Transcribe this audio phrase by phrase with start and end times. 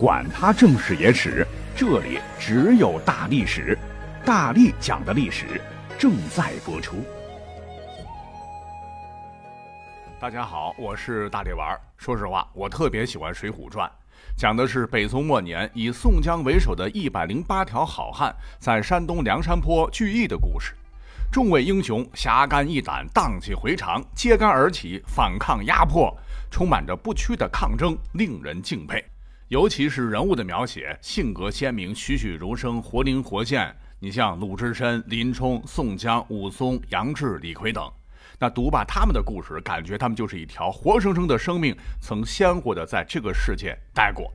[0.00, 3.78] 管他正史野史，这里只有大历史，
[4.24, 5.60] 大力讲的历史
[5.98, 7.04] 正在播出。
[10.18, 11.78] 大家好，我是大力丸儿。
[11.98, 13.86] 说实话，我特别喜欢《水浒传》，
[14.38, 20.72] 讲的是北宋末年以宋江为首的一百零八条好汉在山东梁山坡聚义的故事。
[21.30, 26.10] 众位英雄侠肝义胆，荡气回肠，揭竿而起，反抗压迫，
[26.50, 29.04] 充满着不屈的抗争，令人敬佩。
[29.50, 33.74] 尤其是人物的描写，性格鲜明，栩栩如生，活灵活现。
[33.98, 37.92] 你像鲁智深、林冲、宋江、武松、杨志、李逵等，
[38.38, 44.32] 那读罢他们的故事，感觉他们就是一条活生生的生命，曾鲜活的在这个世界待过。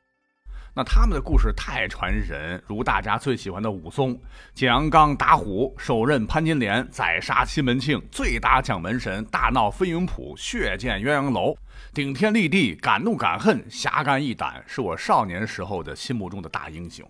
[0.78, 4.20] 那他们的故事太传神，如大家最喜欢的武松，
[4.52, 11.56] 建阳冈打虎，手刃潘金莲，宰杀西门庆，醉打蒋门神，大闹飞云浦，血溅鸳鸯楼，
[11.94, 17.08] 顶天立地，敢怒敢恨，侠肝义胆，是我少年时候的心目中的大英雄。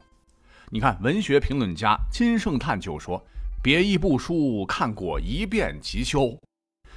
[0.70, 3.20] 你看，文学评论家金圣叹就说
[3.60, 6.38] ：“别一部书看过一遍即休。”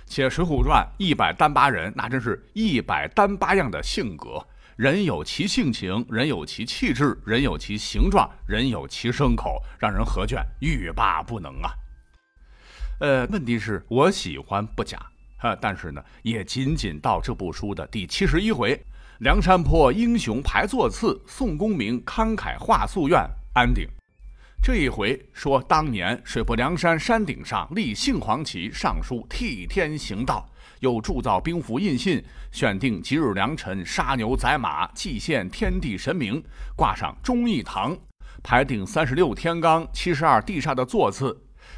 [0.05, 4.45] 且《水浒传》一百单八人，那真是一百单八样的性格。
[4.79, 11.73] 人有其性情，人有其气质，人有其形状，人有其牲口，让人何卷，欲罢不能啊！
[13.01, 14.97] 呃，问题是我喜欢不假，
[15.37, 18.81] 哈，但是呢，也仅仅到这部书的第七十一回，
[19.19, 23.19] 梁山泊英雄排座次，宋公明慷慨画夙愿，
[23.53, 23.85] 安定。
[24.63, 30.48] 这一回说，当年水泊梁山山顶上立杏黄旗，上书替天行道。
[30.79, 36.43] 又铸造兵符印信，选定吉日良辰，杀牛宰马，祭献天地神明，
[36.75, 37.97] 挂上忠义堂，
[38.41, 41.37] 排定三十六天罡、七十二地煞的座次。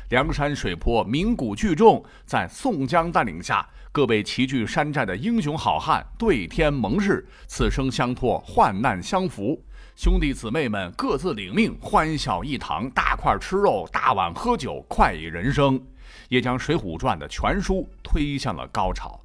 [0.09, 9.61] 梁山水泊名古聚众，在宋江带领下，各位齐聚山寨的英雄好汉对天盟誓，此生相托，患难相扶。
[9.95, 15.81] 兄弟姊妹们各自领命，欢笑一堂，大块吃肉，大碗喝酒，快意人生。
[16.29, 19.19] 也将《水浒传》的全书推向了高潮。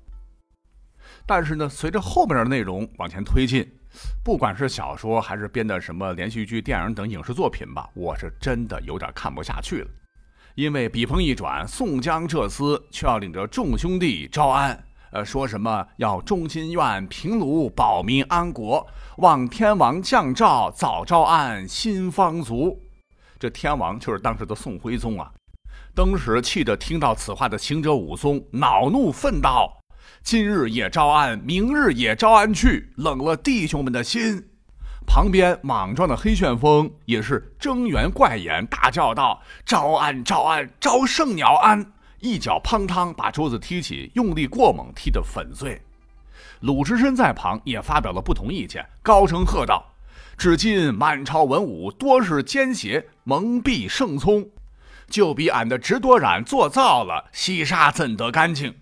[1.25, 3.69] 但是呢，随着后面的内容往前推进，
[4.22, 9.88] 不管是小说还是编的什么连续剧、电影等影视作品吧，我是真的有点看不下去了。
[10.55, 18.87] 因为笔锋一转，宋江这厮却要领着众兄弟招安，呃，说什么要忠心愿平卢，保民安国，
[19.19, 22.81] 望天王降诏，早招安新方族。
[23.39, 25.31] 这天王就是当时的宋徽宗啊。
[25.97, 29.83] 当时气得听到此话的行者武松恼怒愤道
[30.23, 34.47] ：“今日也招安，明日也招安去，冷了弟兄们的心。”
[35.09, 45.81] 旁边莽撞的黑旋风也是睁圆怪眼，大叫道：“招安，招安，招圣鸟安！”一脚砰汤把桌子踢起，用力过猛，踢得粉碎。
[46.61, 49.83] 鲁智深在旁也发表了不同意见，高声喝道
[50.37, 54.47] ：“至今满朝文武多是奸邪，蒙蔽圣聪。”
[55.09, 58.75] 就比俺的直多染做造了，西沙怎得干净？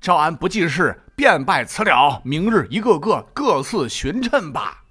[0.00, 2.20] 招安不济事，便拜辞了。
[2.24, 4.82] 明日一个个各自巡称吧。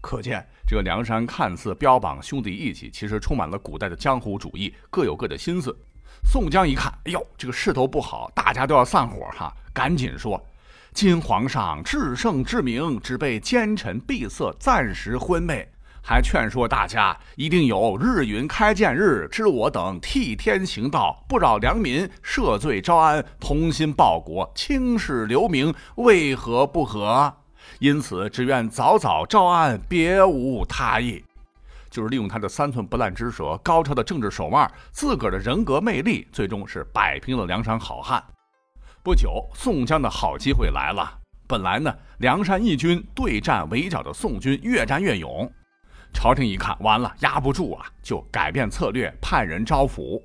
[0.00, 5.76] 可见这个梁山看似标榜兄弟义气，其实充满了古代的江湖主义，各有各的心思。
[6.24, 10.42] 宋江一看，哎呦，这个势头不好，大家都要散伙哈，赶紧说
[10.92, 15.70] ：“今皇上至圣至明，只被奸臣闭塞，暂时昏昧。”
[16.02, 27.32] 还劝说大家一定有日云开见日，知我等替天行道，不扰良民，赦罪招安，同心报国，青史留名，为何不和？
[27.78, 31.22] 因此只愿早早招安，别无他意。
[31.90, 38.22] 就是利用他的三寸不烂之舌、高超的政治手腕、自个儿的人格魅力，最终是摆平了梁山好汉。
[39.02, 41.18] 不久，宋江的好机会来了。
[41.46, 45.50] 本来呢，梁山义军对战围剿的宋军越战越勇。
[46.12, 50.22] 朝廷一看，完了，压不住啊，就改变策略，派人招抚。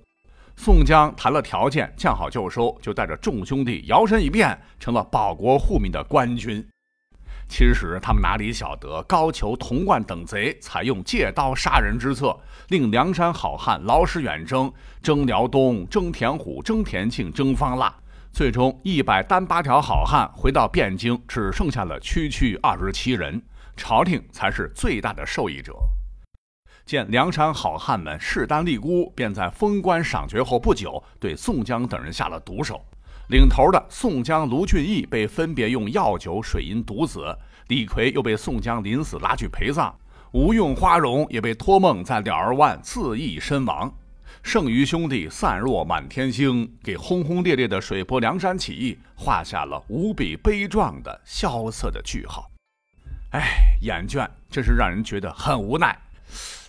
[0.58, 6.66] 宋江谈了条件，见好就收，就带着众兄弟摇身一变，成了保国护民的官军。
[7.48, 12.36] 其实他们哪里晓得，高俅、童贯等贼采用借刀杀人之策，
[12.70, 17.94] 令梁山好汉劳师远征，征辽东，征田虎，征田庆，征方腊。
[18.32, 23.42] 最终一百单八条好汉回到汴京，只剩下了区区二十七人。
[23.76, 25.76] 朝廷才是最大的受益者。
[26.86, 32.86] 见梁山好汉们势单力孤，便在封官赏爵后不久，对宋江等人下了毒手。
[33.30, 37.36] 领头的宋江、卢俊义被分别用药酒、水银毒死，
[37.70, 39.92] 李逵又被宋江临死拉去陪葬，
[40.32, 43.92] 吴用、花荣也被托梦在鸟儿湾自缢身亡。
[44.44, 52.48] 剩余兄弟散落满天星，给轰轰烈烈的水泊梁山起义画下了无比悲壮的萧瑟的句号。
[53.36, 55.94] 哎，眼倦，真是让人觉得很无奈，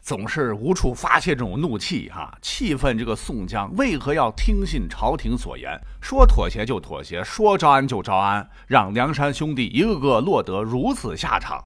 [0.03, 11.63] 总是无处发泄这种怒气哈，气愤这个宋江为何要听信朝廷所言，说妥协就妥协，说招安就招安，让梁山兄弟一个个落得如此下场。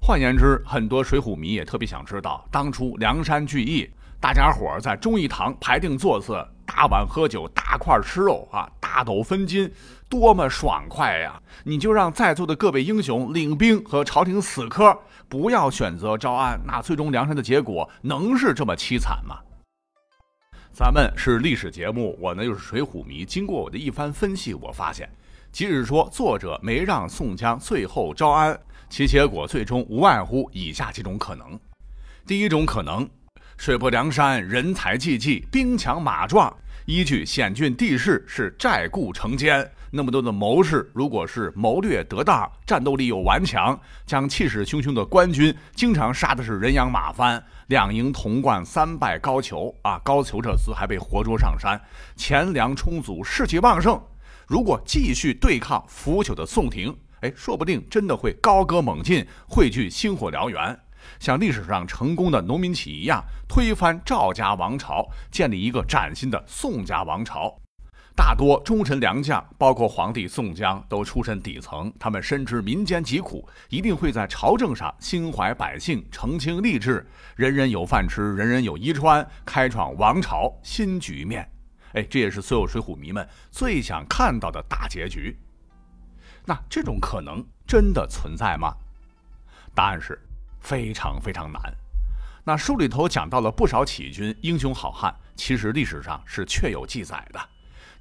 [0.00, 6.42] 换言之，很多水浒迷也特别想知道，当初梁山聚义，大家伙在忠义堂排定座次。
[6.64, 9.70] 大碗喝酒，大块吃肉啊，大斗分金，
[10.10, 11.40] 多么爽快呀！
[11.62, 14.98] 你就让在座的各位英雄领兵和朝廷死磕，
[15.28, 19.38] 不要选择招安，那最终梁山的结果能是这么凄惨吗？
[20.72, 23.24] 咱们是历史节目，我呢又是水浒迷。
[23.24, 25.08] 经过我的一番分析，我发现，
[25.52, 28.58] 即使说作者没让宋江最后招安，
[28.88, 31.56] 其结果最终无外乎以下几种可能：
[32.26, 33.08] 第一种可能。
[33.56, 36.52] 水泊梁山，人才济济，兵强马壮。
[36.86, 39.70] 依据险峻地势，是寨固城坚。
[39.92, 47.42] 那么多的谋士，如果是谋略得当，战斗力又顽强，将气势汹汹的官军，经常杀的是人仰马翻。
[47.66, 50.00] 两营同贯，三败高俅啊！
[50.04, 51.80] 高俅这厮还被活捉上山，
[52.16, 54.00] 钱粮充足，士气旺盛。
[54.46, 60.78] 如果继续对抗腐朽的宋廷，哎，说不定真的会高歌猛进，汇聚星火燎原。
[61.18, 67.56] 像历史上成功的农民起义一样，推翻赵家王朝，建立一个崭新的宋家王朝。
[68.16, 81.50] 大多忠臣良将，包括皇帝宋江，都出身底层，他们深知民间疾苦，一定会在朝政上心怀百姓，澄清吏治，人人有饭吃，人人有衣穿，开创王朝新局面。
[81.92, 85.38] 哎，这也是所有水浒迷们最想看到的大结局。
[86.44, 88.74] 那这种可能真的存在吗？
[89.74, 90.18] 答案是。
[90.62, 91.58] 非常非常难。
[92.44, 97.40] 那书里头讲到了不少起义军英雄好汉，其实历史上是确有记载的。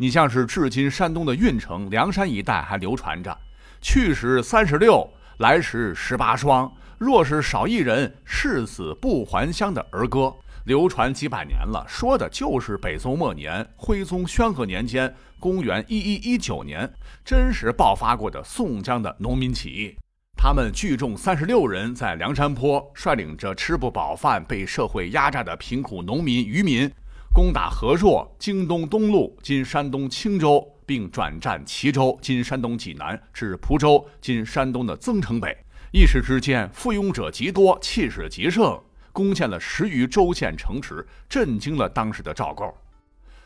[0.01, 3.37] 你像是至今山东的运城、梁山一带还流传着
[3.83, 5.05] “去时三十六，
[5.39, 11.85] 来时十八双，若是少一人，誓死不还乡”的儿歌，流传几百年了。
[11.85, 16.89] 说的就是北宋末年徽宗宣和年间，公元一一一九年，
[17.25, 19.97] 真实爆发过的宋江的农民起义。
[20.37, 26.89] 他们聚众三十六人，在梁山坡率领着吃不饱饭、被社会压榨的贫苦农民、渔民，
[27.33, 35.55] 攻打河朔、京东东路（今山东青州），并转战齐州（今山东济南）至蒲州（今山东的增城北）。
[35.93, 38.81] 一时之间，附庸者极多，气势极盛，
[39.13, 42.75] 攻陷了十余州县城池，震惊了当时的赵构。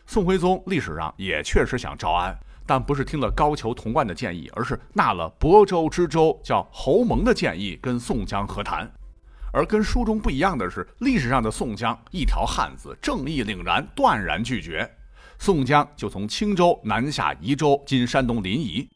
[0.06, 2.36] 宋徽宗历史上也确实想招安。
[2.65, 8.89] 但不是听了高俅童贯的建议，而是纳了亳州知州叫侯蒙的建议，跟宋江和谈。
[9.53, 14.89] 而跟书中不一样的是，历史上的宋江一条汉子，正义凛然，断然拒绝。
[15.38, 18.88] 宋江就从青州南下宜州（今山东临沂），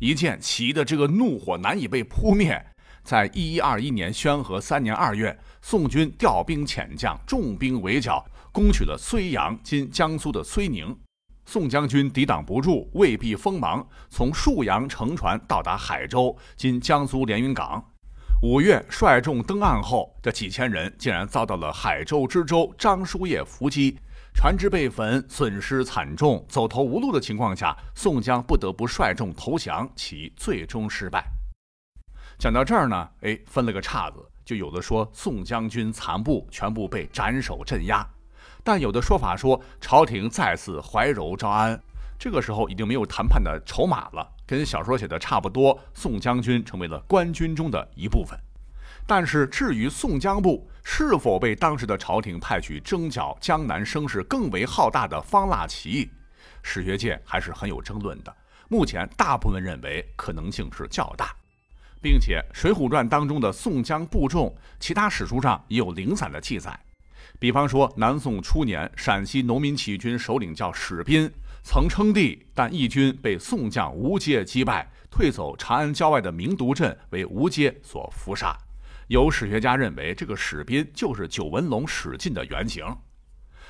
[0.00, 2.60] 一见齐的这个怒火难以被扑灭，
[3.04, 10.96] 在一一二一年宣和三年二月，宋军调兵遣将，重兵围剿，攻取了睢阳（今江苏的睢宁）。
[11.46, 17.84] 宋将军抵挡不住，未避锋芒，从沭阳乘船到达海州（今江苏连云港）。
[18.42, 23.98] 五月率众登岸后，这几千人竟然遭到了海州知州张叔夜伏击，
[24.32, 26.42] 船只被焚，损失惨重。
[26.48, 31.22] 走投无路的情况下，宋江不得不率众投降，其最终失败。
[32.38, 38.08] 讲到这儿呢，哎，分了个岔子，就有的说宋将军残部全部被斩首镇压。
[38.64, 41.78] 但有的说法说，朝廷再次怀柔招安，
[42.20, 45.80] 这个时候已经没有谈判的筹码了，跟小说写的差不多。
[45.94, 48.38] 宋将军成为了官军中的一部分。
[49.06, 56.10] 但是至于宋江部是否被当时的朝廷派去征剿江南声势更为浩大的方腊起义，
[56.62, 58.36] 史学界还是很有争论的。
[58.68, 61.34] 目前大部分认为可能性是较大，
[62.02, 66.78] 并且《水浒传》当中的宋江部众，其他史书上也有零散的记载。
[67.38, 78.56] 比方说，南宋初年，陕西农民起义军首领叫史斌，曾称帝，但义军被宋将吴阶击败，退走长安郊外的明独镇，为吴阶所伏杀。
[79.08, 82.84] 有史学家认为，这个史斌就是九纹龙史进的原型。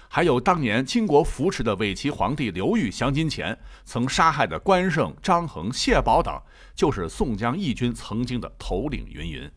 [0.09, 6.35] 还有当年金国扶持的伪齐皇帝刘裕降金前，曾杀害的关胜、张衡、谢宝等，
[6.75, 9.07] 就是宋江义军曾经的头领。
[9.09, 9.51] 云云。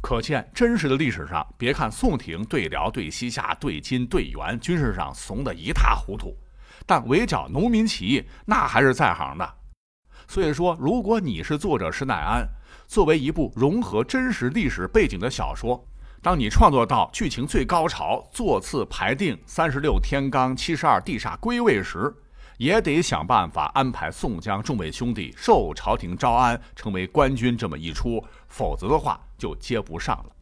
[0.00, 6.36] 可见，真实的历史上，别看宋廷对辽、对西夏、对金、对元，军事上怂得一塌糊涂，
[6.86, 9.54] 但围剿农民起义那还是在行的。
[10.26, 12.48] 所以说，如果你是作者施耐庵，
[12.86, 15.86] 作为一部融合真实历史背景的小说，
[16.22, 22.14] 当你创作到剧情最高潮、座次排定、三十六天罡、七十二地煞归位时，
[22.56, 30.32] 也得想办法安排宋江众位兄弟受朝廷招安，成为官军这么一出，否则的话就接不上了。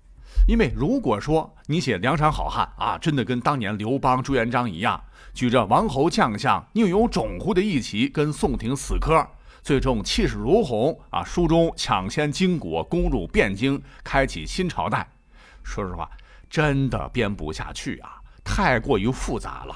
[0.49, 5.01] 因为如果说你写梁山好汉啊，真的跟当年刘邦、朱元璋一样，
[5.33, 9.25] 举着王侯将相、宁有种乎的义旗跟宋廷死磕，
[9.63, 15.09] 最终气势如虹啊，书中抢先金国，攻入汴京，开启新朝代。
[15.63, 16.11] 说实话，
[16.51, 19.75] 真的编不下去啊，太过于复杂了。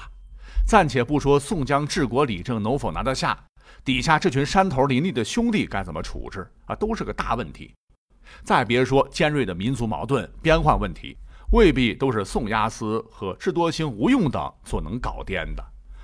[0.67, 3.37] 暂且不说宋江治国理政能否拿得下，
[3.85, 7.73] 底下这群山头林立的兄弟该怎么处置啊，都是个大问题。
[8.43, 11.17] 再别说尖锐的民族矛盾、边患问题，
[11.51, 15.63] 未必都是宋押司和智多星、吴用等所能搞掂的。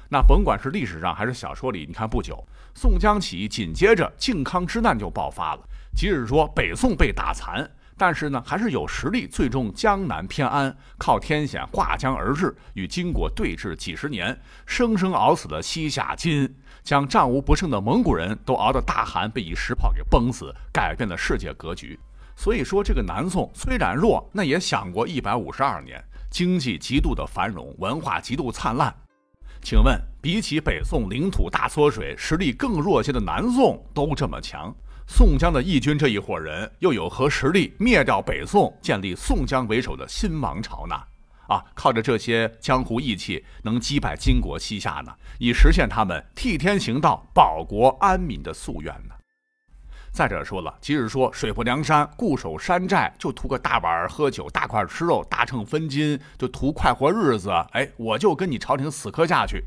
[0.10, 5.62] 那甭管是历史上还是小说里，你看不久宋江起义，紧接着靖康之难就爆发了。
[5.96, 22.00] 即使说北宋被打残，但是呢，还是有实力，最终江南偏安，靠天险划江而治，与金国对峙几十年，生生熬死了西夏金，将战无不胜的蒙古人都熬得大汗被一石炮给崩死，改变了世界格局。
[22.36, 28.94] 所以说，这个南宋虽然弱，那也享过一百五十二年，经济极度的繁荣，文化极度灿烂。
[29.62, 34.76] 请问，比起北宋领土大缩水、实力更弱些的南宋都这么强，
[35.08, 40.96] 宋江的义军这一伙人又有何实力灭掉北宋，建立宋江为首的新王朝呢？
[41.48, 49.14] 啊，靠着这些江湖义气，能击败金国西夏呢，以实现他们替天行道、保国安民的夙愿呢？
[50.14, 57.50] 再者说了，即使说水泊梁山，固守山寨，就图个大碗喝酒、大块吃肉、大秤分金，就图快活日子。
[57.72, 59.64] 哎，我就跟你朝廷死磕下去。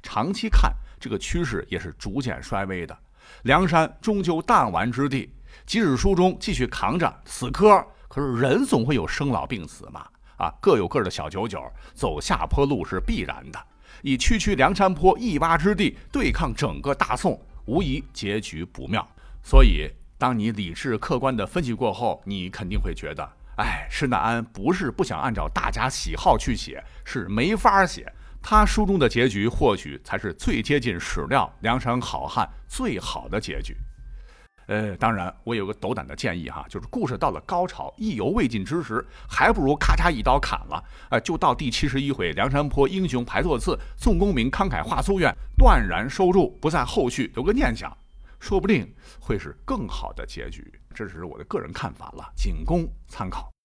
[0.00, 2.96] 长期看，这个趋势也是逐渐衰微的。
[3.42, 5.32] 梁山终究弹丸之地，
[5.66, 10.06] 即使书中继续扛着死磕，可是人总会有生老病死嘛。
[10.36, 11.60] 啊，各有各的小九九，
[11.92, 13.58] 走下坡路是必然的。
[14.02, 19.04] 以区区梁山坡一洼之地对抗整个大宋，无疑结局不妙。
[19.48, 23.26] 所以，当你理智客观的分析过后，你肯定会觉得，
[23.56, 28.12] 哎，施耐庵不是不想按照大家喜好去写，是没法写。
[28.42, 33.74] 他书中的结局或许才是最接近史料梁山好汉最好的结局。
[34.66, 47.90] 呃，当然，我有个斗胆的建议哈，就是故事到了高潮意犹未尽之时，还不如咔嚓一刀砍了，呃，就到第七十一回梁山坡英雄排座次，宋公明慷慨画夙愿，断然收住，不在后续留个念想。
[48.38, 53.52] 说不定会是更好的结局，这只是我的个人看法了，仅供参考。